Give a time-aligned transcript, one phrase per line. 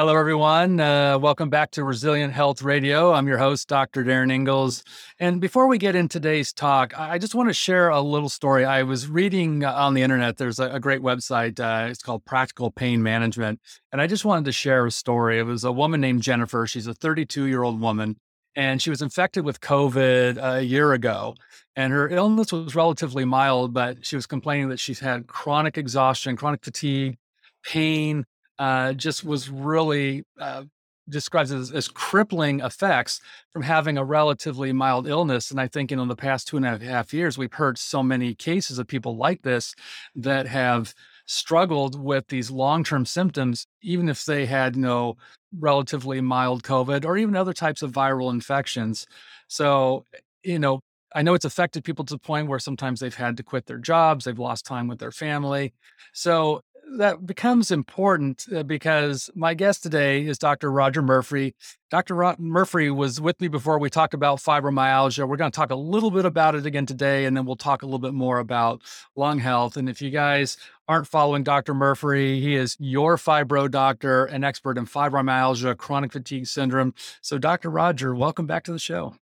[0.00, 0.80] Hello, everyone.
[0.80, 3.12] Uh, welcome back to Resilient Health Radio.
[3.12, 4.02] I'm your host, Dr.
[4.02, 4.82] Darin Ingels.
[5.18, 8.64] And before we get in today's talk, I just want to share a little story.
[8.64, 11.60] I was reading uh, on the internet, there's a, a great website.
[11.60, 13.60] Uh, it's called Practical Pain Management.
[13.92, 15.38] And I just wanted to share a story.
[15.38, 16.66] It was a woman named Jennifer.
[16.66, 18.16] She's a 32 year old woman,
[18.56, 21.34] and she was infected with COVID a year ago.
[21.76, 26.36] And her illness was relatively mild, but she was complaining that she's had chronic exhaustion,
[26.36, 27.18] chronic fatigue,
[27.62, 28.24] pain,
[28.60, 30.64] uh, just was really uh,
[31.08, 33.18] describes as, as, crippling effects
[33.54, 35.50] from having a relatively mild illness.
[35.50, 37.78] And I think, you know, in the past two and a half years, we've heard
[37.78, 39.74] so many cases of people like this
[40.14, 45.16] that have struggled with these long-term symptoms, even if they had, you know,
[45.58, 49.06] relatively mild COVID or even other types of viral infections.
[49.48, 50.04] So,
[50.44, 50.80] you know,
[51.14, 53.78] I know it's affected people to the point where sometimes they've had to quit their
[53.78, 55.72] jobs, they've lost time with their family.
[56.12, 56.60] So
[56.98, 60.70] that becomes important uh, because my guest today is Dr.
[60.70, 61.54] Rodger Murphree.
[61.90, 62.14] Dr.
[62.14, 65.28] Ro- Murphree was with me before we talked about fibromyalgia.
[65.28, 67.82] We're going to talk a little bit about it again today, and then we'll talk
[67.82, 68.82] a little bit more about
[69.16, 69.76] lung health.
[69.76, 70.56] And if you guys
[70.88, 71.74] aren't following Dr.
[71.74, 76.94] Murphree, he is your fibro doctor, an expert in fibromyalgia, chronic fatigue syndrome.
[77.20, 77.70] So, Dr.
[77.70, 79.14] Rodger, welcome back to the show.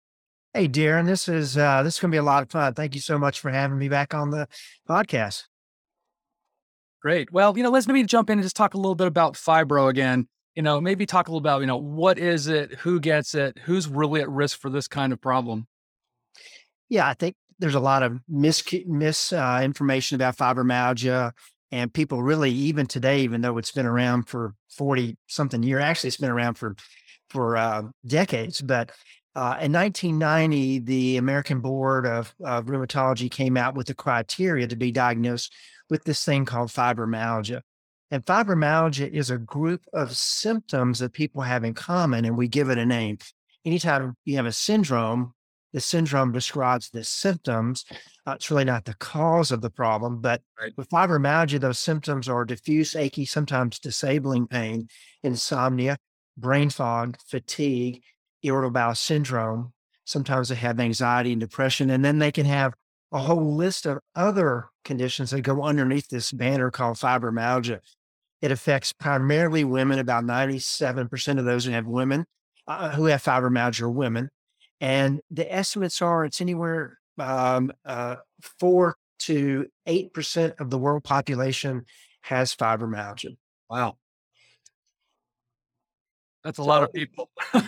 [0.54, 2.74] Hey, Darin, this is uh, this is going to be a lot of fun.
[2.74, 4.48] Thank you so much for having me back on the
[4.88, 5.44] podcast.
[7.06, 7.30] Great.
[7.30, 9.88] Well, you know, let's maybe jump in and just talk a little bit about fibro
[9.88, 10.26] again.
[10.56, 13.56] You know, maybe talk a little about, you know, what is it, who gets it,
[13.58, 15.68] who's really at risk for this kind of problem.
[16.88, 21.30] Yeah, I think there's a lot of mis misinformation uh, about fibromyalgia,
[21.70, 26.08] and people really, even today, even though it's been around for forty something years, actually
[26.08, 26.74] it's been around for
[27.30, 28.60] for uh, decades.
[28.60, 28.90] But
[29.36, 34.76] uh, in 1990, the American Board of, of Rheumatology came out with the criteria to
[34.76, 35.52] be diagnosed
[35.90, 37.62] with this thing called fibromyalgia.
[38.10, 42.70] And fibromyalgia is a group of symptoms that people have in common, and we give
[42.70, 43.18] it a name.
[43.64, 45.32] Anytime you have a syndrome,
[45.72, 47.84] the syndrome describes the symptoms.
[48.26, 50.72] Uh, it's really not the cause of the problem, but right.
[50.76, 54.88] with fibromyalgia, those symptoms are diffuse, achy, sometimes disabling pain,
[55.22, 55.98] insomnia,
[56.36, 58.02] brain fog, fatigue,
[58.42, 59.72] irritable bowel syndrome.
[60.04, 62.74] Sometimes they have anxiety and depression, and then they can have
[63.16, 67.80] a whole list of other conditions that go underneath this banner called fibromyalgia.
[68.42, 69.98] It affects primarily women.
[69.98, 72.26] About 97% of those who have women
[72.68, 74.28] uh, who have fibromyalgia are women.
[74.82, 78.16] And the estimates are it's anywhere um, uh,
[78.60, 81.86] 4 to 8% of the world population
[82.20, 83.34] has fibromyalgia.
[83.70, 83.96] Wow.
[86.44, 87.30] That's a so, lot of people.
[87.54, 87.60] you,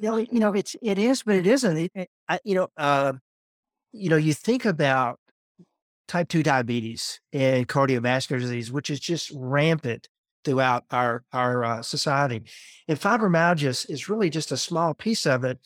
[0.00, 1.90] know, you know, it's it is, but it isn't.
[1.94, 3.12] It, I, you know, uh,
[3.92, 5.18] you know, you think about
[6.08, 10.08] type 2 diabetes and cardiovascular disease, which is just rampant
[10.44, 12.42] throughout our, our uh, society.
[12.88, 15.58] And fibromyalgia is really just a small piece of it,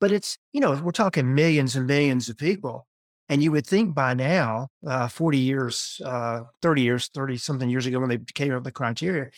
[0.00, 2.86] but it's, you know, we're talking millions and millions of people.
[3.28, 7.86] And you would think by now, uh, 40 years, uh, 30 years, 30 something years
[7.86, 9.30] ago when they came up with the criteria,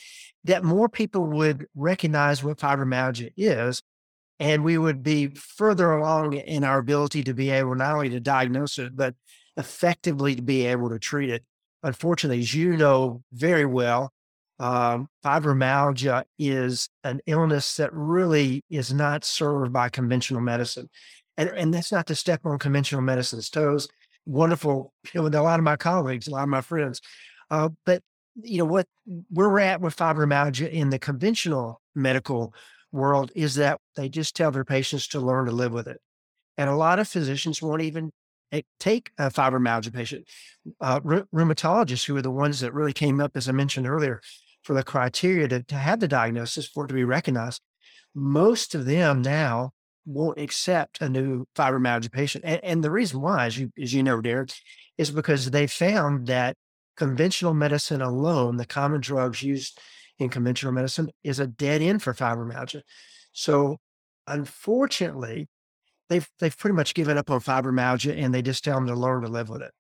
[0.45, 3.83] that more people would recognize what fibromyalgia is
[4.41, 8.21] and we would be further along in our ability to be able not only to
[8.21, 9.15] diagnose it, but
[9.57, 11.45] effectively to be able to treat it.
[11.83, 14.13] Unfortunately, as you know very well,
[14.59, 20.89] um, fibromyalgia is an illness that really is not served by conventional medicine.
[21.37, 23.89] And, and that's not to step on conventional medicine's toes.
[24.27, 27.01] Wonderful, you know, with a lot of my colleagues, a lot of my friends.
[27.51, 28.03] Uh, but,
[28.43, 28.87] you know, what
[29.31, 32.55] where we're at with fibromyalgia in the conventional medical
[32.95, 36.01] world is that they just tell their patients to learn to live with it.
[36.57, 38.13] And a lot of physicians won't even
[38.53, 40.27] eh, take a fibromyalgia patient.
[40.81, 44.21] Uh, rheumatologists, who are the ones that really came up, as I mentioned earlier,
[44.63, 47.61] for the criteria to, to have the diagnosis for it to be recognized,
[48.15, 49.73] most of them now
[50.07, 52.45] won't accept a new fibromyalgia patient.
[52.47, 54.53] And, and the reason why, as you, as you know, Derek,
[54.97, 56.57] is because they found that
[56.97, 59.81] conventional medicine alone, the common drugs used
[60.19, 62.83] in conventional medicine is a dead end for fibromyalgia.
[63.33, 63.79] So
[64.27, 65.49] unfortunately,
[66.09, 69.23] they've they've pretty much given up on fibromyalgia and they just tell them to learn
[69.23, 69.73] to live with it.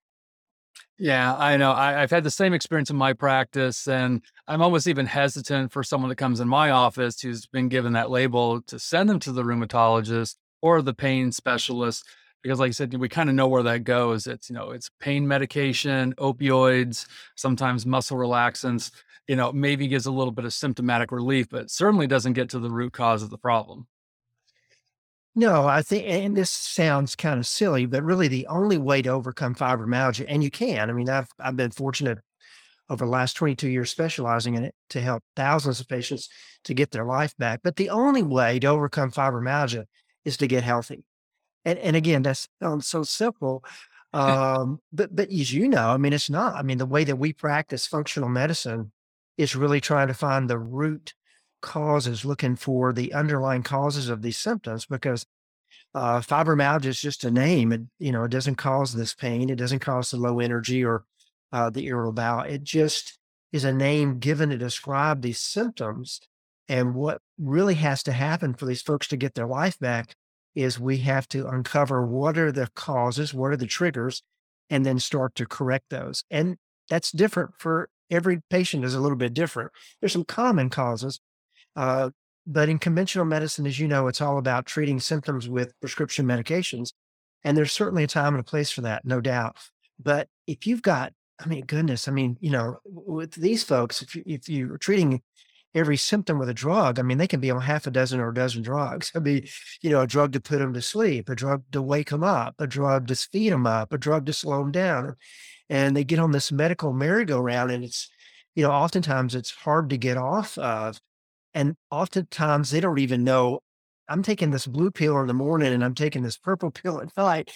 [0.98, 1.72] Yeah, I know.
[1.72, 5.82] I, have had the same experience in my practice, and I'm almost even hesitant for
[5.82, 9.32] someone that comes in my office who's been given that label to send them to
[9.32, 12.04] the rheumatologist or the pain specialist
[12.44, 14.28] because like I said, we kind of know where that goes.
[14.28, 18.92] It's, you know, it's pain medication, opioids, sometimes muscle relaxants
[19.26, 22.58] you know, maybe gives a little bit of symptomatic relief, but certainly doesn't get to
[22.58, 23.86] the root cause of the problem.
[25.36, 29.08] No, I think, and this sounds kind of silly, but really the only way to
[29.08, 30.90] overcome fibromyalgia, and you can.
[30.90, 32.18] I mean, I've I've been fortunate
[32.88, 36.28] over the last 22 years specializing in it to help thousands of patients
[36.64, 37.60] to get their life back.
[37.64, 39.86] But the only way to overcome fibromyalgia
[40.24, 41.04] is to get healthy.
[41.64, 43.64] And, and again, that sounds so simple.
[44.14, 46.54] Um, but, but as you know, I mean, it's not.
[46.54, 48.92] I mean, the way that we practice functional medicine
[49.36, 51.14] is really trying to find the root
[51.60, 55.26] causes, looking for the underlying causes of these symptoms because
[55.94, 57.72] uh, fibromyalgia is just a name.
[57.72, 59.50] It, you know, it doesn't cause this pain.
[59.50, 61.04] It doesn't cause the low energy or
[61.52, 62.42] uh, the irritable bowel.
[62.42, 63.18] It just
[63.52, 66.20] is a name given to describe these symptoms.
[66.68, 70.14] And what really has to happen for these folks to get their life back
[70.54, 74.22] is we have to uncover what are the causes, what are the triggers,
[74.70, 76.24] and then start to correct those.
[76.30, 76.56] And
[76.88, 79.70] that's different for every patient is a little bit different.
[80.00, 81.20] There's some common causes,
[81.76, 82.10] uh,
[82.46, 86.92] but in conventional medicine, as you know, it's all about treating symptoms with prescription medications.
[87.42, 89.56] And there's certainly a time and a place for that, no doubt.
[90.02, 94.14] But if you've got I mean, goodness, I mean, you know, with these folks, if
[94.14, 95.22] you, if you're treating
[95.74, 98.28] every symptom with a drug, I mean, they can be on half a dozen or
[98.28, 99.10] a dozen drugs.
[99.14, 99.46] I mean,
[99.82, 102.54] you know, a drug to put them to sleep, a drug to wake them up,
[102.58, 105.16] a drug to speed them up, a drug to slow them down.
[105.68, 108.10] And they get on this medical merry-go-round and it's,
[108.54, 111.00] you know, oftentimes it's hard to get off of.
[111.54, 113.60] And oftentimes they don't even know
[114.06, 117.16] I'm taking this blue pill in the morning and I'm taking this purple pill at
[117.16, 117.50] night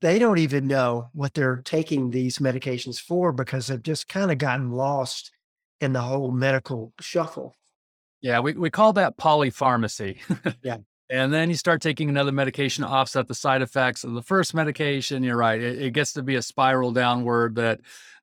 [0.00, 4.38] they don't even know what they're taking these medications for because they've just kind of
[4.38, 5.32] gotten lost
[5.80, 7.54] in the whole medical shuffle.
[8.20, 10.18] Yeah, we, we call that polypharmacy.
[10.62, 10.78] yeah.
[11.10, 14.52] And then you start taking another medication to offset the side effects of the first
[14.52, 15.22] medication.
[15.22, 15.58] You're right.
[15.58, 17.80] It, it gets to be a spiral downward that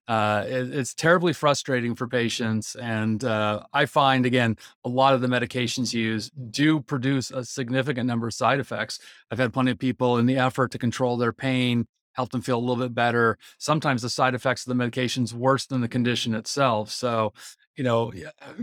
[0.07, 2.75] uh, it, it's terribly frustrating for patients.
[2.75, 8.05] And uh, I find, again, a lot of the medications used do produce a significant
[8.05, 8.99] number of side effects.
[9.31, 12.57] I've had plenty of people in the effort to control their pain, help them feel
[12.57, 13.37] a little bit better.
[13.57, 16.91] Sometimes the side effects of the medication's worse than the condition itself.
[16.91, 17.33] So,
[17.75, 18.11] you know,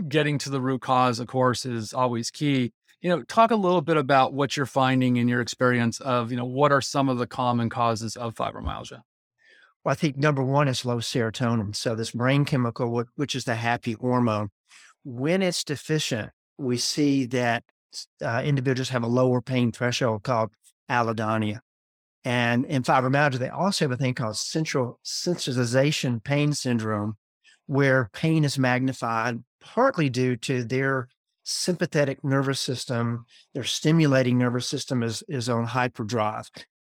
[0.07, 2.73] getting to the root cause, of course, is always key.
[3.01, 6.37] You know, talk a little bit about what you're finding in your experience of, you
[6.37, 9.01] know, what are some of the common causes of fibromyalgia?
[9.83, 11.75] Well, I think number one is low serotonin.
[11.75, 14.49] So this brain chemical, which is the happy hormone,
[15.03, 17.63] when it's deficient, we see that
[18.23, 20.51] uh, individuals have a lower pain threshold called
[20.89, 21.59] allodynia.
[22.25, 27.17] And in fibromyalgia, they also have a thing called central sensitization pain syndrome,
[27.65, 31.07] where pain is magnified partly due to their
[31.43, 36.49] sympathetic nervous system, their stimulating nervous system is, is on hyperdrive.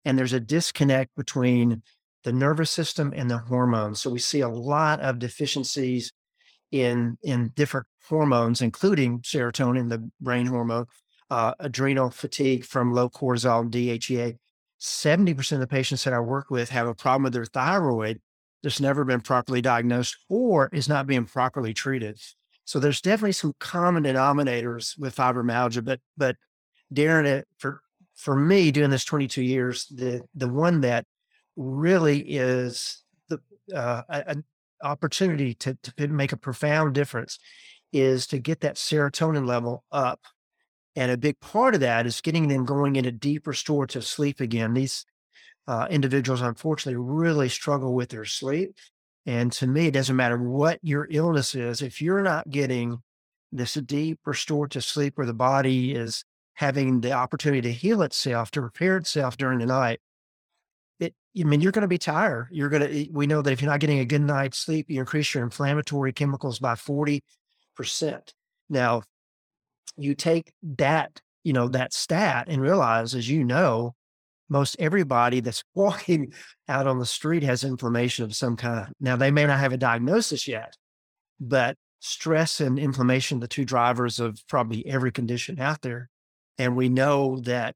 [0.05, 1.81] And there's a disconnect between
[2.23, 4.01] the nervous system and the hormones.
[4.01, 6.11] So we see a lot of deficiencies
[6.71, 10.87] in in different hormones, including serotonin, the brain hormone,
[11.29, 14.37] uh, adrenal fatigue from low cortisol, DHEA.
[14.83, 18.21] 70% of the patients that I work with have a problem with their thyroid
[18.61, 22.19] that's never been properly diagnosed or is not being properly treated.
[22.65, 26.35] So there's definitely some common denominators with fibromyalgia, but but
[26.91, 27.81] Darin, for
[28.15, 31.05] for me doing this 22 years, the the one that
[31.55, 33.39] really is the
[33.73, 34.43] uh, an
[34.81, 37.39] opportunity to, to make a profound difference
[37.93, 40.19] is to get that serotonin level up.
[40.95, 44.73] And a big part of that is getting them going into deep restorative sleep again.
[44.73, 45.05] These
[45.67, 48.75] uh, individuals, unfortunately, really struggle with their sleep.
[49.25, 52.97] And to me, it doesn't matter what your illness is, if you're not getting
[53.51, 56.25] this deep restorative sleep where the body is
[56.55, 60.01] having the opportunity to heal itself, to repair itself during the night,
[60.99, 62.49] it, I mean, you're going to be tired.
[62.51, 64.99] You're going to, we know that if you're not getting a good night's sleep, you
[64.99, 67.21] increase your inflammatory chemicals by 40%.
[68.69, 69.03] Now,
[69.97, 73.95] you take that, you know, that stat and realize, as you know,
[74.49, 76.33] most everybody that's walking
[76.67, 78.93] out on the street has inflammation of some kind.
[78.99, 80.75] Now, they may not have a diagnosis yet,
[81.39, 86.09] but stress and inflammation, the two drivers of probably every condition out there.
[86.57, 87.75] And we know that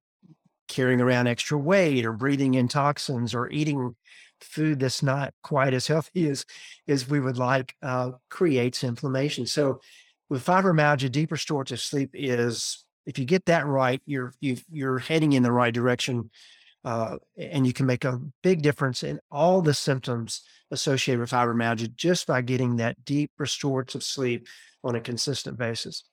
[0.68, 3.96] carrying around extra weight or breathing in toxins or eating
[4.42, 6.46] food that's not quite as healthy as
[6.88, 9.46] as we would like uh, creates inflammation.
[9.46, 9.80] So
[10.30, 15.34] with fibromyalgia, deep restorative sleep is if you get that right, you're you you're heading
[15.34, 16.30] in the right direction,
[16.84, 20.42] uh, and you can make a big difference in all the symptoms
[20.72, 24.48] associated with fibromyalgia just by getting that deep restorative sleep
[24.84, 26.04] on a consistent basis.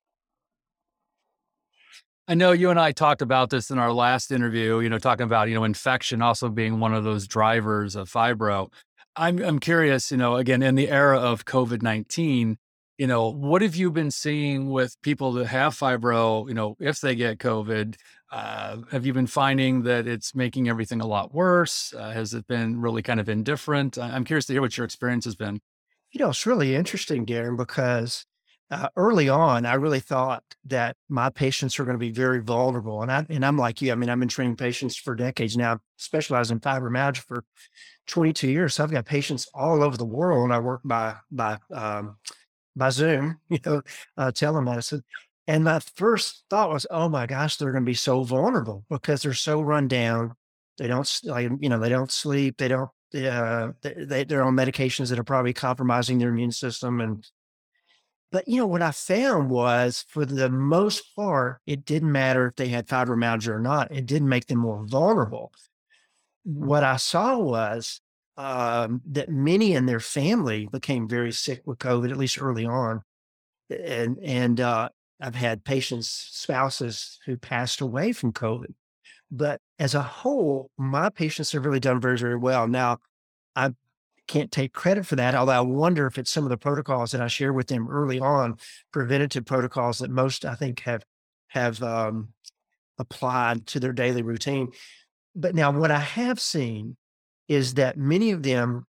[2.26, 5.24] I know you and I talked about this in our last interview, you know, talking
[5.24, 8.72] about, you know, infection also being one of those drivers of fibro.
[9.16, 12.56] I'm I'm curious, you know, again, in the era of COVID-19,
[12.98, 17.00] you know, what have you been seeing with people that have fibro, you know, if
[17.00, 17.96] they get COVID?
[18.30, 21.92] Uh, have you been finding that it's making everything a lot worse?
[21.96, 23.98] Uh, has it been really kind of indifferent?
[23.98, 25.60] I'm curious to hear what your experience has been.
[26.12, 28.26] You know, it's really interesting, Darin, because
[28.70, 33.02] uh, early on, I really thought that my patients are going to be very vulnerable.
[33.02, 33.92] And I and I'm like you.
[33.92, 37.44] I mean, I've been training patients for decades now, specialized in fibromyalgia for
[38.06, 38.74] 22 years.
[38.74, 40.44] So I've got patients all over the world.
[40.44, 42.16] And I work by by um,
[42.76, 43.82] by Zoom, you know,
[44.16, 45.02] uh, telemedicine.
[45.46, 49.22] And my first thought was, oh my gosh, they're going to be so vulnerable because
[49.22, 50.34] they're so run down.
[50.78, 52.56] They don't, like, you know, they don't sleep.
[52.56, 57.00] They don't, uh, they, they're on medications that are probably compromising their immune system.
[57.00, 57.28] And,
[58.32, 62.56] but, you know, what I found was for the most part, it didn't matter if
[62.56, 63.92] they had fibromyalgia or not.
[63.92, 65.52] It didn't make them more vulnerable.
[66.44, 68.00] What I saw was
[68.36, 73.02] um, that many in their family became very sick with COVID, at least early on.
[73.70, 74.88] And, and, uh,
[75.20, 78.74] I've had patients, spouses who passed away from COVID.
[79.30, 82.68] But as a whole, my patients have really done very, very well.
[82.68, 82.98] Now,
[83.56, 83.70] I
[84.26, 87.20] can't take credit for that, although I wonder if it's some of the protocols that
[87.20, 88.58] I share with them early on,
[88.92, 91.04] preventative protocols that most I think have
[91.48, 92.28] have um,
[92.98, 94.72] applied to their daily routine.
[95.36, 96.96] But now, what I have seen
[97.48, 98.86] is that many of them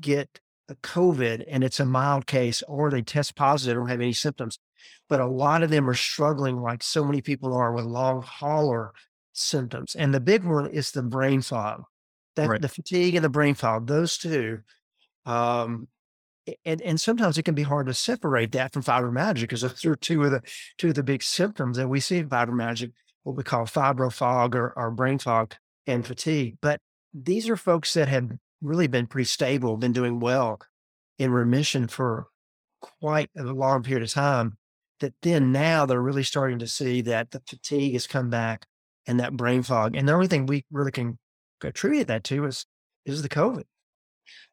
[0.00, 4.12] get a COVID and it's a mild case, or they test positive, don't have any
[4.12, 4.58] symptoms.
[5.08, 8.92] But a lot of them are struggling, like so many people are, with long hauler
[9.32, 9.94] symptoms.
[9.94, 11.84] And the big one is the brain fog,
[12.36, 12.60] that right.
[12.60, 14.60] the fatigue and the brain fog, those two.
[15.26, 15.88] Um,
[16.64, 19.94] and and sometimes it can be hard to separate that from fibromyalgia because those are
[19.94, 20.42] two of the
[20.76, 22.90] two of the big symptoms that we see in fibromyalgia,
[23.22, 25.54] what we call fibro fog or, or brain fog
[25.86, 26.58] and fatigue.
[26.60, 26.80] But
[27.14, 30.60] these are folks that have really been pretty stable, been doing well
[31.18, 32.26] in remission for
[32.80, 34.56] quite a long period of time.
[35.00, 38.66] That then now they're really starting to see that the fatigue has come back
[39.06, 39.96] and that brain fog.
[39.96, 41.18] And the only thing we really can
[41.62, 42.66] attribute that to is
[43.04, 43.64] is the COVID.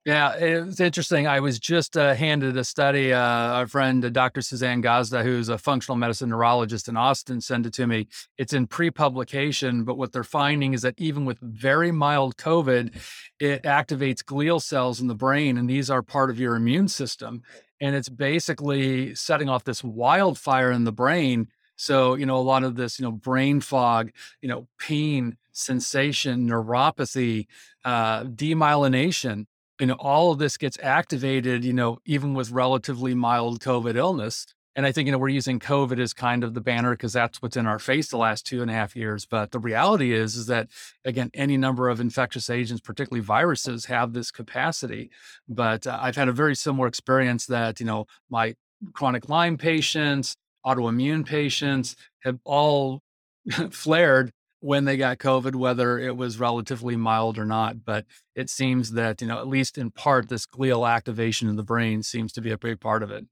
[0.05, 1.27] Yeah, it's interesting.
[1.27, 3.13] I was just uh, handed a study.
[3.13, 4.41] Uh, our friend, uh, Dr.
[4.41, 8.07] Suzanne Gazda, who's a functional medicine neurologist in Austin, sent it to me.
[8.37, 12.95] It's in pre publication, but what they're finding is that even with very mild COVID,
[13.39, 17.43] it activates glial cells in the brain, and these are part of your immune system.
[17.81, 21.49] And it's basically setting off this wildfire in the brain.
[21.75, 24.11] So, you know, a lot of this, you know, brain fog,
[24.41, 27.47] you know, pain, sensation, neuropathy,
[27.85, 29.45] uh, demyelination
[29.79, 34.45] you know, all of this gets activated, you know, even with relatively mild COVID illness.
[34.75, 37.41] And I think, you know, we're using COVID as kind of the banner because that's
[37.41, 39.25] what's in our face the last two and a half years.
[39.25, 40.69] But the reality is, is that
[41.03, 45.09] again, any number of infectious agents, particularly viruses, have this capacity.
[45.47, 48.55] But uh, I've had a very similar experience that, you know, my
[48.93, 53.01] chronic Lyme patients, autoimmune patients have all
[53.71, 57.85] flared when they got COVID, whether it was relatively mild or not.
[57.85, 61.63] But it seems that, you know, at least in part, this glial activation in the
[61.63, 63.25] brain seems to be a big part of it.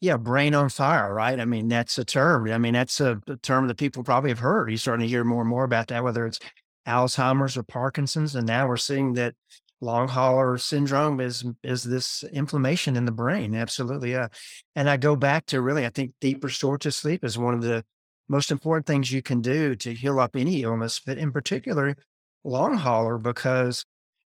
[0.00, 1.38] Yeah, brain on fire, right?
[1.38, 2.50] I mean, that's a term.
[2.50, 4.70] I mean, that's a, a term that people probably have heard.
[4.70, 6.40] You're starting to hear more and more about that, whether it's
[6.88, 8.34] Alzheimer's or Parkinson's.
[8.34, 9.34] And now we're seeing that
[9.82, 13.54] long hauler syndrome is is this inflammation in the brain.
[13.54, 14.12] Absolutely.
[14.12, 14.28] Yeah.
[14.74, 17.84] And I go back to really, I think deep restorative sleep is one of the
[18.30, 21.96] most important things you can do to heal up any illness, but in particular,
[22.44, 23.84] long hauler, because,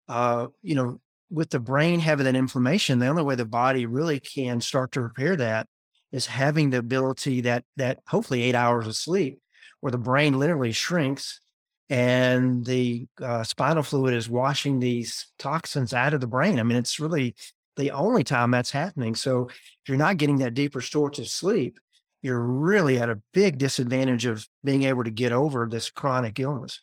[0.08, 4.20] uh, you know, with the brain having that inflammation, the only way the body really
[4.20, 5.66] can start to repair that
[6.12, 9.40] is having the ability that, that hopefully eight hours of sleep,
[9.80, 11.40] where the brain literally shrinks
[11.88, 16.60] and the uh, spinal fluid is washing these toxins out of the brain.
[16.60, 17.34] I mean, it's really
[17.76, 19.14] the only time that's happening.
[19.14, 21.78] So if you're not getting that deep restorative sleep,
[22.24, 26.80] you're really at a big disadvantage of being able to get over this chronic illness.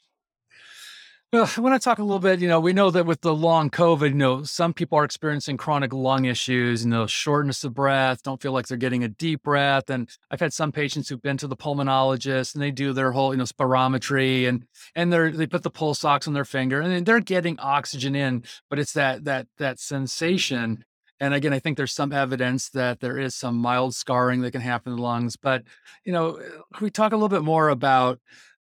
[1.34, 2.42] Well, I want to talk a little bit.
[2.42, 5.56] You know, we know that with the long COVID, you know, some people are experiencing
[5.56, 9.42] chronic lung issues, you know, shortness of breath, don't feel like they're getting a deep
[9.42, 9.90] breath.
[9.90, 13.34] And I've had some patients who've been to the pulmonologist and they do their whole,
[13.34, 17.06] you know, spirometry and and they're they put the pulse ox on their finger and
[17.06, 20.84] they're getting oxygen in, but it's that that that sensation
[21.22, 24.62] and again, I think there's some evidence that there is some mild scarring that can
[24.62, 25.36] happen in the lungs.
[25.36, 25.64] But,
[26.04, 26.34] you know,
[26.74, 28.20] can we talk a little bit more about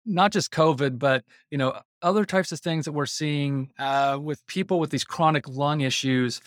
[0.06, 4.46] not just COVID, but, you know, other types of things that we're seeing uh, with
[4.48, 6.42] people with these chronic lung issues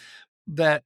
[0.47, 0.83] that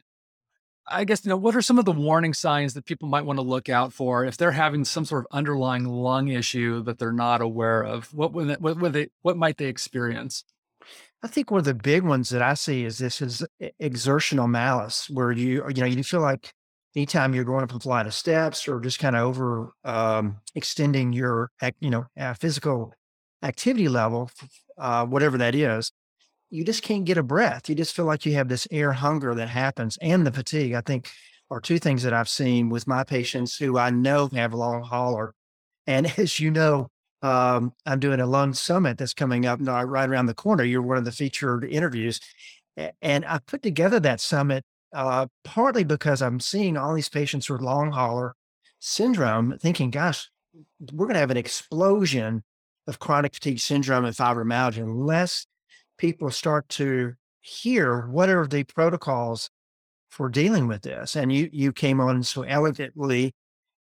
[0.87, 3.39] I guess, you know, what are some of the warning signs that people might want
[3.39, 7.13] to look out for if they're having some sort of underlying lung issue that they're
[7.13, 8.15] not aware of?
[8.15, 10.45] What would, what, would they, what might they experience?
[11.23, 13.45] I think one of the big ones that I see is this is
[13.81, 16.53] exertional malaise, where you you know you feel like
[16.95, 21.13] anytime you're going up a flight of steps or just kind of over um, extending
[21.13, 22.93] your you know uh, physical
[23.43, 24.31] activity level,
[24.79, 25.91] uh, whatever that is,
[26.51, 27.69] you just can't get a breath.
[27.69, 30.75] You just feel like you have this air hunger that happens and the fatigue.
[30.75, 31.11] I think
[31.51, 35.35] are two things that I've seen with my patients who I know have long hauler.
[35.87, 36.89] And as you know,
[37.23, 40.65] um, I'm doing a lung summit that's coming up right around the corner.
[40.65, 42.21] You're one of the featured interviews.
[43.03, 47.61] And I put together that summit uh, partly because I'm seeing all these patients with
[47.61, 48.35] long hauler
[48.79, 50.31] syndrome, thinking, gosh,
[50.93, 52.45] we're going to have an explosion
[52.87, 55.47] of chronic fatigue syndrome and fibromyalgia unless
[55.99, 59.51] people start to hear what are the protocols
[60.11, 61.17] for dealing with this.
[61.17, 63.35] And you you came on so elegantly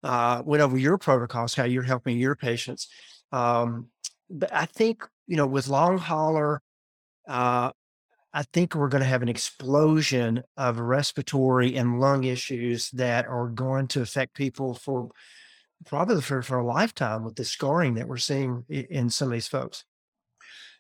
[0.03, 2.89] uh, went over your protocols, how you're helping your patients.
[3.33, 3.89] Um,
[4.31, 6.61] but I think you know with long hauler,
[7.29, 7.71] uh,
[8.35, 13.49] I think we're going to have an explosion of respiratory and lung issues that are
[13.49, 15.11] going to affect people for
[15.85, 19.49] probably for, for a lifetime with the scarring that we're seeing in some of these
[19.49, 19.85] folks.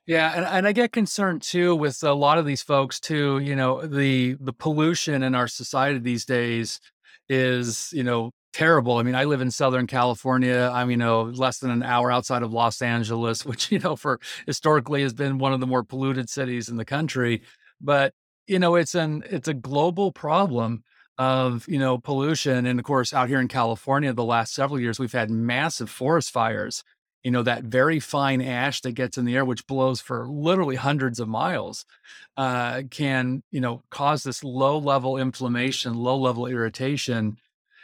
[0.06, 3.38] Yeah, and, and I get concerned too with a lot of these folks too.
[3.38, 6.80] You know, the the pollution in our society these days
[7.28, 8.98] is you know terrible.
[8.98, 10.70] I mean, I live in Southern California.
[10.72, 14.20] I'm you know less than an hour outside of Los Angeles, which you know for
[14.46, 17.42] historically has been one of the more polluted cities in the country.
[17.80, 18.14] But
[18.46, 20.84] you know, it's an it's a global problem
[21.18, 24.98] of you know pollution, and of course, out here in California, the last several years
[24.98, 26.84] we've had massive forest fires
[27.22, 30.76] you know, that very fine ash that gets in the air, which blows for literally
[30.76, 31.84] hundreds of miles,
[32.36, 37.36] uh, can, you know, cause this low level inflammation, low level irritation.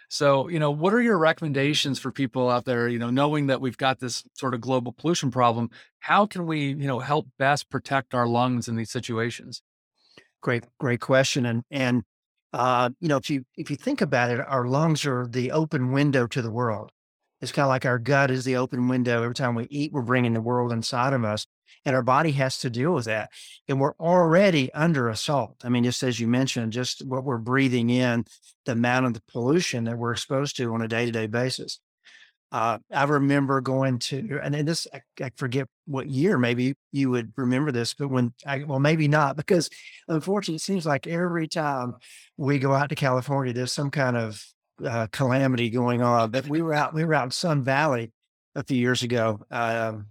[0.08, 3.60] So, you know, what are your recommendations for people out there, you know, knowing that
[3.60, 5.70] we've got this sort of global pollution problem?
[6.00, 9.62] How can we, you know, help best protect our lungs in these situations?
[10.40, 11.44] Great, great question.
[11.44, 12.02] And, and,
[12.54, 15.92] uh, you know, if you, if you think about it, our lungs are the open
[15.92, 16.90] window to the world.
[17.40, 19.22] It's kind of like our gut is the open window.
[19.22, 21.46] Every time we eat, we're bringing the world inside of us,
[21.84, 23.30] and our body has to deal with that.
[23.68, 25.56] And we're already under assault.
[25.64, 28.24] I mean, just as you mentioned, just what we're breathing in,
[28.66, 31.80] the amount of the pollution that we're exposed to on a day to day basis.
[32.50, 37.30] Uh, I remember going to, and this, I, I, forget what year, maybe you would
[37.36, 39.68] remember this, but when I, well, maybe not, because
[40.08, 41.96] unfortunately, it seems like every time
[42.38, 44.42] we go out to California, there's some kind of
[44.82, 46.30] uh, calamity going on.
[46.30, 48.12] But we were out, we were out in Sun Valley
[48.54, 50.06] a few years ago, um,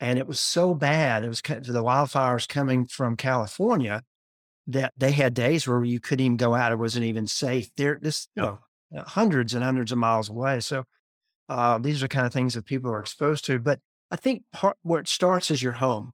[0.00, 1.24] and it was so bad.
[1.24, 4.02] It was the wildfires coming from California
[4.66, 6.72] that they had days where you couldn't even go out.
[6.72, 7.70] It wasn't even safe.
[7.76, 8.58] There, this you know,
[8.96, 10.60] uh, hundreds and hundreds of miles away.
[10.60, 10.84] So
[11.48, 13.58] uh, these are kind of things that people are exposed to.
[13.58, 13.80] But
[14.10, 16.12] I think part where it starts is your home.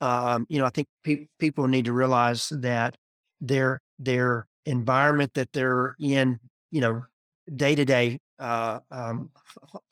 [0.00, 2.96] Um, you know, I think pe- people need to realize that
[3.40, 6.40] their their environment that they're in
[6.70, 7.02] you know,
[7.54, 9.30] day to day home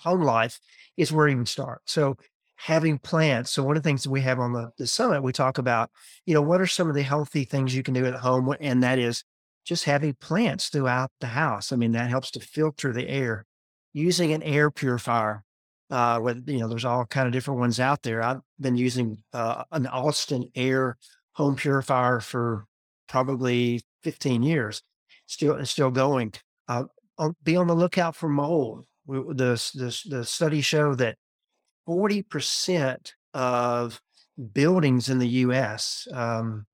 [0.05, 0.61] life
[0.97, 1.81] is where you would start.
[1.87, 2.17] So
[2.57, 3.51] having plants.
[3.51, 5.91] So one of the things that we have on the, the summit, we talk about,
[6.27, 8.55] you know, what are some of the healthy things you can do at home?
[8.61, 9.25] And that is
[9.65, 11.73] just having plants throughout the house.
[11.73, 13.47] I mean, that helps to filter the air.
[13.93, 15.45] Using an air purifier,
[15.91, 18.23] uh, with you know, there's all kind of different ones out there.
[18.23, 20.97] I've been using uh, an Austin Air
[21.33, 22.67] home purifier for
[23.09, 24.83] probably 15 years.
[25.27, 26.33] Still, still going.
[26.69, 26.85] Uh,
[27.43, 28.87] be on the lookout for mold.
[29.07, 31.17] The, the, the studies show that
[31.89, 34.01] 40% of
[34.53, 36.67] buildings in the US, um,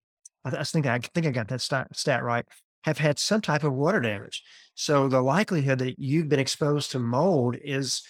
[0.45, 2.45] I, I, think I, think I got that stat, stat right,
[2.85, 4.43] have had some type of water damage.
[4.75, 8.03] So the likelihood that you've been exposed to mold is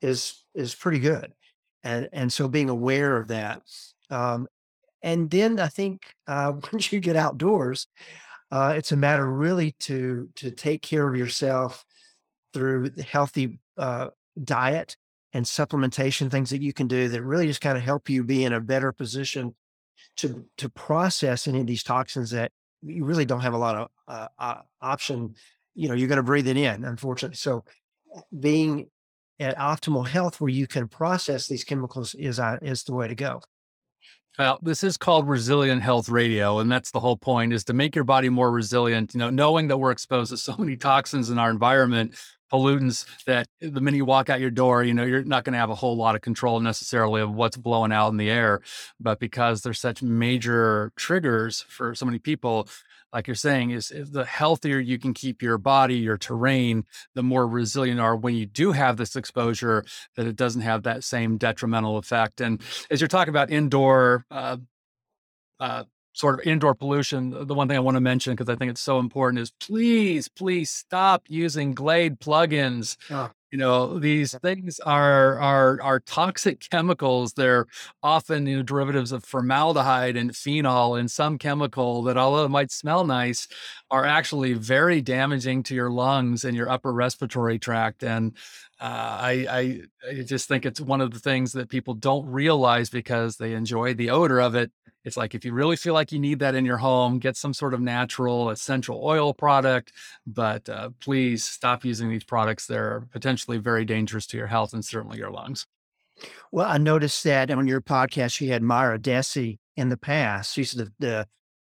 [0.00, 1.32] is is pretty good,
[1.82, 3.62] and and so being aware of that,
[4.10, 4.46] um,
[5.02, 7.86] and then I think uh, once you get outdoors,
[8.50, 11.84] uh, it's a matter really to to take care of yourself
[12.52, 14.08] through the healthy uh,
[14.42, 14.96] diet
[15.38, 18.44] and supplementation, things that you can do that really just kind of help you be
[18.44, 19.54] in a better position
[20.16, 22.50] to to process any of these toxins that
[22.82, 25.36] you really don't have a lot of uh, uh, option.
[25.76, 27.36] You know, you're going to breathe it in, unfortunately.
[27.36, 27.64] So,
[28.38, 28.90] being
[29.38, 33.14] at optimal health where you can process these chemicals is uh, is the way to
[33.14, 33.40] go.
[34.40, 37.94] Well, this is called resilient health radio, and that's the whole point: is to make
[37.94, 39.14] your body more resilient.
[39.14, 42.16] You know, knowing that we're exposed to so many toxins in our environment,
[42.52, 45.58] pollutants, that the minute you walk out your door, you know, you're not going to
[45.58, 48.60] have a whole lot of control necessarily of what's blowing out in the air.
[48.98, 52.68] But because there's such major triggers for so many people,
[53.12, 56.84] like you're saying, is, the healthier you can keep your body, your terrain,
[57.14, 59.84] the more resilient are when you do have this exposure,
[60.16, 62.40] that it doesn't have that same detrimental effect.
[62.40, 64.58] And as you're talking about indoor, uh,
[65.58, 65.84] uh,
[66.18, 68.80] sort of indoor pollution, the one thing I want to mention because I think it's
[68.80, 72.96] so important is please, please stop using Glade plugins.
[73.10, 73.30] Oh.
[73.50, 77.32] You know, these things are are are toxic chemicals.
[77.32, 77.66] They're
[78.02, 82.70] often you know, derivatives of formaldehyde and phenol and some chemical that, although it might
[82.70, 83.48] smell nice,
[83.90, 88.02] are actually very damaging to your lungs and your upper respiratory tract.
[88.02, 88.36] And
[88.80, 92.90] uh, I, I I just think it's one of the things that people don't realize
[92.90, 94.70] because they enjoy the odor of it
[95.08, 97.54] it's like if you really feel like you need that in your home, get some
[97.54, 99.92] sort of natural essential oil product.
[100.26, 102.66] But uh, please stop using these products.
[102.66, 105.66] They're potentially very dangerous to your health and certainly your lungs.
[106.52, 110.52] Well, I noticed that on your podcast, you had Mira Dessy in the past.
[110.52, 111.26] She's the, the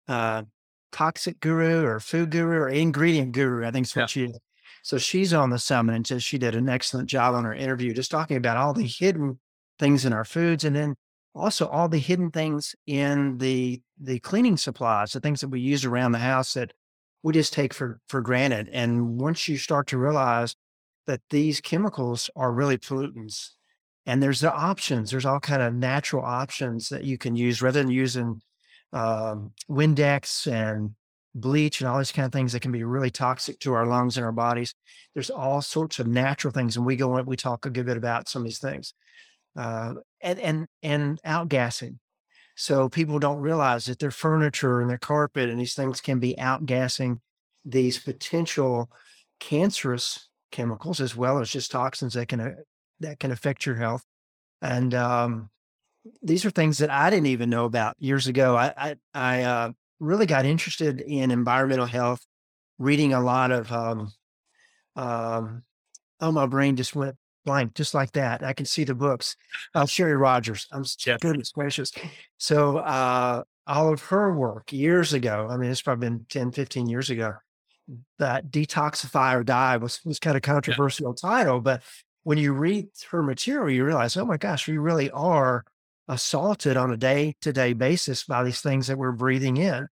[0.07, 0.43] uh,
[0.91, 4.07] toxic guru or food guru or ingredient guru, I think is what yeah.
[4.07, 4.39] she is.
[4.85, 8.11] So she's on the summit and she did an excellent job on her interview, just
[8.11, 9.39] talking about all the hidden
[9.79, 10.63] things in our foods.
[10.63, 10.93] And then
[11.33, 15.85] also all the hidden things in the the cleaning supplies, the things that we use
[15.85, 16.71] around the house that
[17.23, 18.69] we just take for for granted.
[18.71, 20.55] And once you start to realize
[21.07, 23.53] that these chemicals are really pollutants,
[24.05, 27.81] and there's the options, there's all kind of natural options that you can use rather
[27.81, 28.39] than using
[28.93, 30.91] um, Windex and
[31.35, 34.17] bleach and all these kind of things that can be really toxic to our lungs
[34.17, 34.73] and our bodies.
[35.13, 38.29] There's all sorts of natural things, and we go we talk a good bit about
[38.29, 38.93] some of these things
[39.55, 41.97] uh, and and and outgassing.
[42.55, 46.35] So people don't realize that their furniture and their carpet and these things can be
[46.35, 47.19] outgassing
[47.65, 48.89] these potential
[49.39, 52.51] cancerous chemicals as well as just toxins that can uh,
[53.01, 54.03] that can affect your health.
[54.61, 55.49] And um,
[56.21, 58.55] these are things that I didn't even know about years ago.
[58.55, 62.25] I I, I uh, really got interested in environmental health,
[62.77, 63.71] reading a lot of.
[63.71, 64.11] Um,
[64.95, 65.63] um,
[66.21, 68.43] oh, my brain just went blank, just like that.
[68.43, 69.35] I can see the books.
[69.73, 70.67] Uh, Sherry Rogers.
[70.71, 70.83] I'm
[71.21, 71.91] goodness gracious.
[72.37, 76.87] So uh, all of her work years ago, I mean, it's probably been 10, 15
[76.87, 77.35] years ago,
[78.19, 81.61] that Detoxify or Die was, was kind of controversial title.
[81.61, 81.83] But
[82.23, 85.63] when you read her material, you realize, oh my gosh, we really are
[86.07, 89.87] assaulted on a day to day basis by these things that we're breathing in.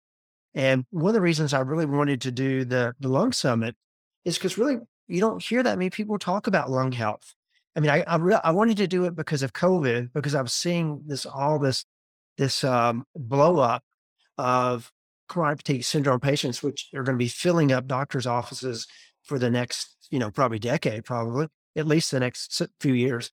[0.55, 3.75] And one of the reasons I really wanted to do the, the lung summit
[4.25, 7.35] is because really you don't hear that many people talk about lung health.
[7.75, 10.43] I mean, I I, re- I wanted to do it because of COVID because I
[10.43, 11.85] was seeing this all this
[12.37, 13.83] this um, blow up
[14.39, 14.93] of
[15.29, 18.87] chronic fatigue syndrome patients, which are going to be filling up doctors' offices
[19.23, 23.31] for the next, you know, probably decade, probably at least the next few years.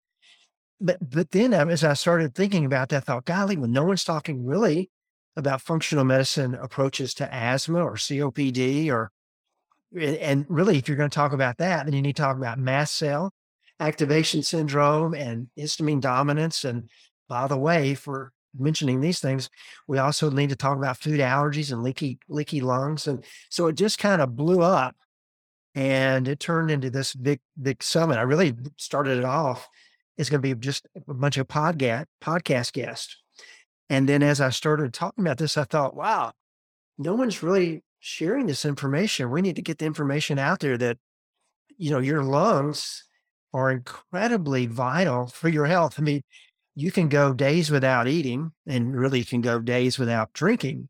[0.81, 3.83] But but then um, as I started thinking about that, I thought, golly, when no
[3.83, 4.89] one's talking really
[5.35, 9.11] about functional medicine approaches to asthma or COPD or
[9.97, 12.59] and really, if you're going to talk about that, then you need to talk about
[12.59, 13.33] mast cell
[13.79, 16.63] activation syndrome and histamine dominance.
[16.63, 16.89] And
[17.27, 19.49] by the way, for mentioning these things,
[19.87, 23.07] we also need to talk about food allergies and leaky, leaky lungs.
[23.07, 24.95] And so it just kind of blew up
[25.75, 28.17] and it turned into this big, big summit.
[28.17, 29.67] I really started it off.
[30.19, 33.15] It's going to be just a bunch of podcast, podcast guests.
[33.89, 36.33] And then as I started talking about this, I thought, wow,
[36.97, 39.31] no one's really sharing this information.
[39.31, 40.97] We need to get the information out there that,
[41.77, 43.05] you know, your lungs
[43.53, 45.95] are incredibly vital for your health.
[45.97, 46.21] I mean,
[46.75, 50.89] you can go days without eating and really you can go days without drinking,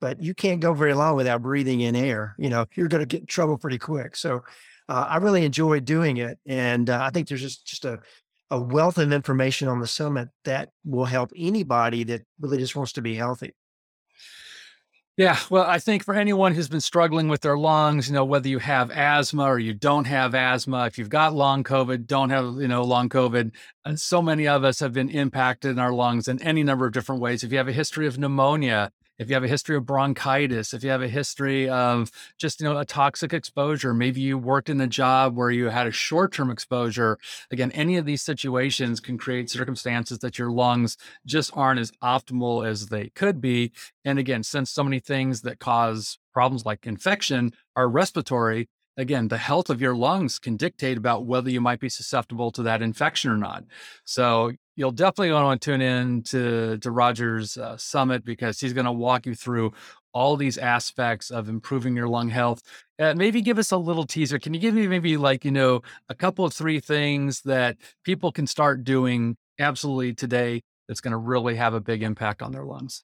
[0.00, 2.34] but you can't go very long without breathing in air.
[2.38, 4.16] You know, you're going to get in trouble pretty quick.
[4.16, 4.42] So
[4.88, 6.40] uh, I really enjoyed doing it.
[6.44, 8.00] And uh, I think there's just, just a,
[8.50, 12.92] a wealth of information on the summit that will help anybody that really just wants
[12.92, 13.54] to be healthy.
[15.18, 18.48] Yeah, well, I think for anyone who's been struggling with their lungs, you know, whether
[18.48, 22.54] you have asthma or you don't have asthma, if you've got long COVID, don't have,
[22.60, 23.50] you know, long COVID,
[23.84, 26.92] uh, so many of us have been impacted in our lungs in any number of
[26.92, 27.42] different ways.
[27.42, 30.84] If you have a history of pneumonia, if you have a history of bronchitis, if
[30.84, 34.80] you have a history of just, you know, a toxic exposure, maybe you worked in
[34.80, 37.18] a job where you had a short-term exposure,
[37.50, 42.66] again, any of these situations can create circumstances that your lungs just aren't as optimal
[42.66, 43.72] as they could be.
[44.04, 49.38] And again, since so many things that cause problems like infection are respiratory, again, the
[49.38, 53.30] health of your lungs can dictate about whether you might be susceptible to that infection
[53.30, 53.64] or not.
[54.04, 58.84] So you'll definitely want to tune in to, to Rodger's uh, summit because he's going
[58.86, 59.72] to walk you through
[60.12, 62.62] all these aspects of improving your lung health.
[62.96, 64.38] Uh, maybe give us a little teaser.
[64.38, 68.30] Can you give me maybe like, you know, a couple of three things that people
[68.30, 72.64] can start doing absolutely today that's going to really have a big impact on their
[72.64, 73.02] lungs?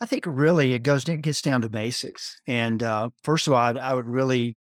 [0.00, 2.40] I think really it goes, it gets down to basics.
[2.46, 4.56] And uh, first of all, I, I would really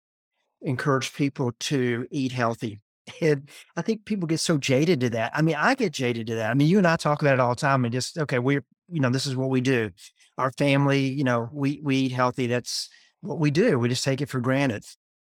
[0.61, 2.81] encourage people to eat healthy.
[3.21, 5.31] And I think people get so jaded to that.
[5.35, 6.51] I mean, I get jaded to that.
[6.51, 8.63] I mean, you and I talk about it all the time and just, okay, we're,
[8.91, 9.91] you know, this is what we do.
[10.37, 12.47] Our family, you know, we, we eat healthy.
[12.47, 12.89] That's
[13.21, 13.77] what we do.
[13.79, 14.83] We just take it for granted.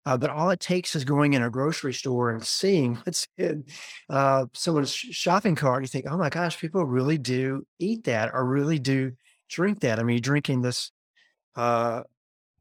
[0.07, 3.64] Uh, but all it takes is going in a grocery store and seeing what's in
[4.11, 5.83] uh, someone's shopping cart.
[5.83, 9.12] You think, oh my gosh, people really do eat that or really do
[9.49, 9.99] drink that.
[9.99, 10.90] I mean, drinking this
[11.57, 12.03] uh,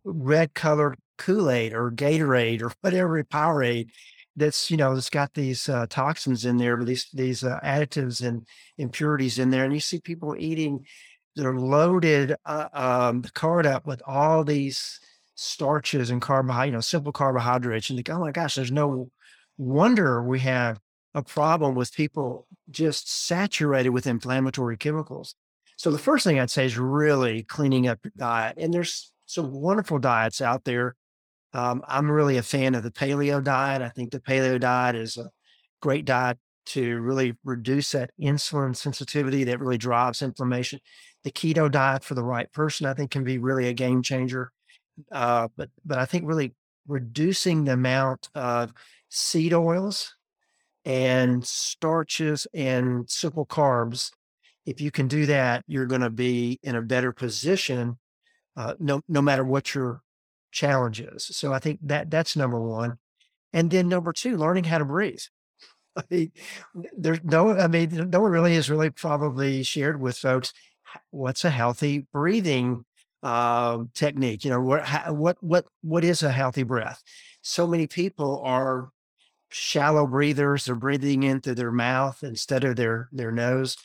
[0.05, 3.89] red colored Kool Aid or Gatorade or whatever Powerade
[4.35, 8.47] that's you know it's got these uh, toxins in there, these these uh, additives and
[8.77, 10.85] impurities in there, and you see people eating
[11.35, 14.99] they're loaded uh, um, card up with all these
[15.35, 19.09] starches and carbohydrates, you know, simple carbohydrates, and think, oh my gosh, there's no
[19.57, 20.79] wonder we have
[21.15, 25.35] a problem with people just saturated with inflammatory chemicals.
[25.75, 29.51] So the first thing I'd say is really cleaning up your diet, and there's some
[29.51, 30.95] wonderful diets out there
[31.53, 33.81] um, I'm really a fan of the paleo diet.
[33.81, 35.29] I think the paleo diet is a
[35.81, 40.79] great diet to really reduce that insulin sensitivity that really drives inflammation.
[41.23, 44.51] The keto diet for the right person, I think, can be really a game changer.
[45.11, 46.53] Uh, but but I think really
[46.87, 48.73] reducing the amount of
[49.09, 50.15] seed oils
[50.85, 54.11] and starches and simple carbs,
[54.65, 57.97] if you can do that, you're going to be in a better position.
[58.55, 60.01] Uh, no no matter what your
[60.53, 61.29] challenges.
[61.35, 62.97] So I think that that's number one.
[63.51, 65.21] And then number two, learning how to breathe.
[65.95, 66.31] I mean,
[66.97, 70.53] there's no, I mean, no one really has really probably shared with folks
[71.11, 72.85] what's a healthy breathing
[73.21, 74.45] uh, technique.
[74.45, 77.03] You know, what, how, what, what, what is a healthy breath?
[77.41, 78.89] So many people are
[79.53, 80.65] shallow breathers.
[80.65, 83.77] They're breathing in through their mouth instead of their their nose,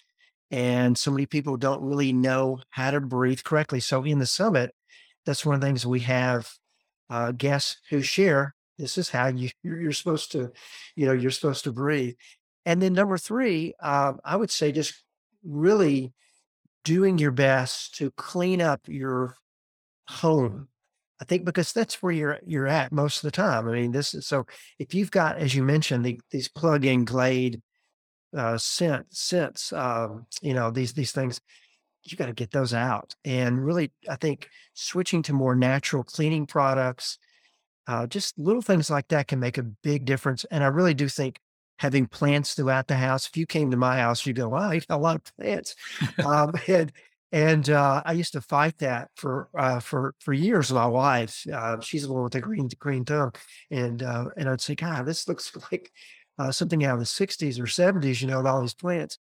[0.50, 3.80] and so many people don't really know how to breathe correctly.
[3.80, 4.74] So in the summit,
[5.26, 6.50] that's one of the things we have
[7.10, 8.54] uh, guests who share.
[8.78, 10.52] This is how you you're supposed to,
[10.94, 12.14] you know, you're supposed to breathe.
[12.64, 15.02] And then number three, uh, I would say just
[15.42, 16.12] really
[16.84, 19.34] doing your best to clean up your
[20.08, 20.68] home.
[21.20, 23.68] I think because that's where you're you're at most of the time.
[23.68, 24.46] I mean, this is so
[24.78, 27.60] if you've got, as you mentioned, the, these plug-in Glade
[28.36, 31.40] uh, scent scents, um, you know, these these things
[32.10, 33.14] you got to get those out.
[33.24, 37.18] And really, I think switching to more natural cleaning products,
[37.86, 40.44] uh, just little things like that can make a big difference.
[40.50, 41.40] And I really do think
[41.78, 43.26] having plants throughout the house.
[43.26, 45.74] If you came to my house, you'd go, "Wow, you got a lot of plants."
[46.24, 46.92] um, and
[47.32, 50.70] and uh, I used to fight that for uh, for for years.
[50.70, 53.32] With my wife, uh, she's the one with the green green thumb,
[53.70, 55.90] and uh, and I'd say, "God, this looks like
[56.38, 59.18] uh, something out of the '60s or '70s." You know, with all these plants.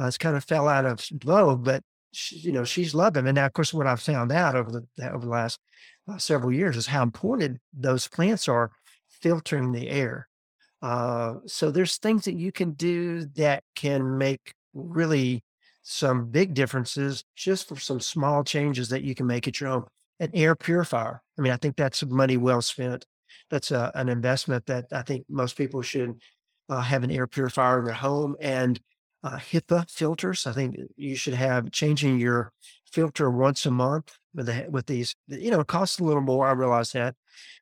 [0.00, 3.26] Uh, it's kind of fell out of vogue, but she, you know, she's loved them.
[3.26, 5.60] And now, of course, what I've found out over the over the last
[6.08, 8.70] uh, several years is how important those plants are
[9.08, 10.28] filtering the air.
[10.80, 15.42] Uh, so there's things that you can do that can make really
[15.82, 19.84] some big differences just for some small changes that you can make at your home.
[20.20, 21.22] An air purifier.
[21.38, 23.06] I mean, I think that's money well spent.
[23.50, 26.20] That's a, an investment that I think most people should
[26.68, 28.36] uh, have an air purifier in their home.
[28.40, 28.78] And
[29.22, 30.46] uh, HEPA filters.
[30.46, 32.52] I think you should have changing your
[32.90, 35.14] filter once a month with the, with these.
[35.26, 36.48] You know, it costs a little more.
[36.48, 37.14] I realize that,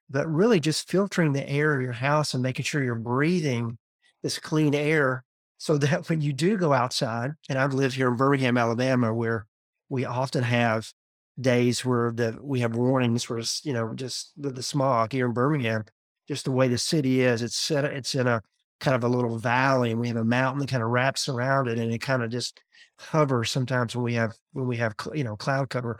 [0.09, 3.79] but really just filtering the air of your house and making sure you're breathing
[4.23, 5.25] this clean air,
[5.59, 9.47] so that when you do go outside, and I've lived here in Birmingham, Alabama, where
[9.88, 10.92] we often have
[11.38, 15.33] days where the we have warnings where you know just the, the smog here in
[15.33, 15.85] Birmingham,
[16.29, 17.42] just the way the city is.
[17.42, 17.85] It's set.
[17.85, 18.42] It's in a
[18.81, 21.69] kind of a little valley and we have a mountain that kind of wraps around
[21.69, 22.61] it and it kind of just
[22.99, 25.99] hovers sometimes when we have when we have you know cloud cover.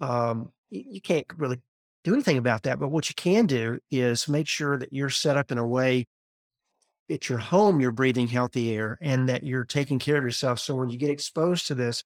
[0.00, 1.58] Um you, can't really
[2.04, 5.36] do anything about that but what you can do is make sure that you're set
[5.36, 6.06] up in a way
[7.10, 10.74] at your home you're breathing healthy air and that you're taking care of yourself so
[10.74, 12.04] when you get exposed to this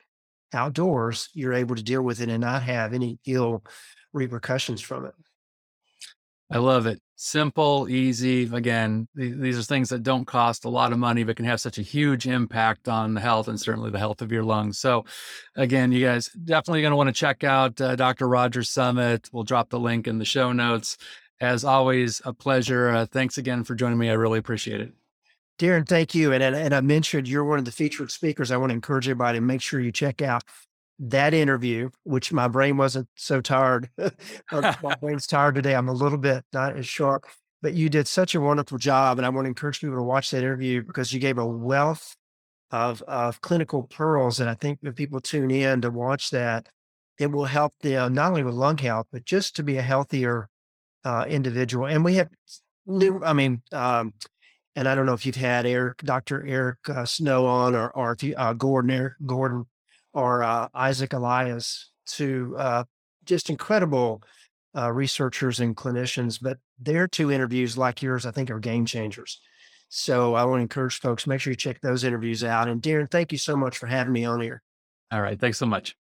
[0.53, 3.65] outdoors you're able to deal with it and not have any ill
[4.13, 5.15] repercussions from it
[6.53, 7.01] I love it.
[7.17, 8.43] Simple, easy.
[8.53, 11.79] Again, these are things that don't cost a lot of money, but can have such
[11.79, 14.79] a huge impact on the health and certainly the health of your lungs.
[14.79, 15.07] So,
[15.57, 18.29] again, you guys definitely going to want to check out uh, Dr.
[18.29, 19.31] Rodgers Summit.
[19.33, 20.99] We'll drop the link in the show notes.
[21.41, 22.91] As always, a pleasure.
[22.91, 24.11] Uh, thanks again for joining me.
[24.11, 24.93] I really appreciate it.
[25.59, 26.33] Darin, thank you.
[26.33, 28.51] And, and, and I mentioned you're one of the featured speakers.
[28.51, 30.43] I want to encourage everybody to make sure you check out
[30.99, 33.91] that interview, which my brain wasn't so tired.
[34.53, 35.75] my brain's tired today.
[35.75, 37.27] I'm a little bit not as sharp,
[37.61, 39.19] but you did such a wonderful job.
[39.19, 42.17] And I want to encourage people to watch that interview because you gave a wealth
[42.71, 44.41] of, of clinical pearls.
[44.41, 46.69] And I think if people tune in to watch that,
[47.19, 50.49] it will help them not only with lung health, but just to be a healthier
[51.05, 51.87] uh, individual.
[51.87, 52.29] And we have
[52.87, 54.15] new, I mean, um,
[54.75, 56.47] and I don't know if you've had Eric, Dr.
[56.47, 59.67] Eric uh, Snow on or, or if you, uh, Gordon, Eric, Gordon
[60.13, 62.85] or uh, Isaac Eliaz to uh,
[63.25, 64.23] just incredible
[64.77, 69.41] uh, researchers and clinicians, but their two interviews, like yours, I think are game changers.
[69.89, 72.69] So I want to encourage folks, make sure you check those interviews out.
[72.69, 74.63] And Darin, thank you so much for having me on here.
[75.11, 75.39] All right.
[75.39, 75.95] Thanks so much.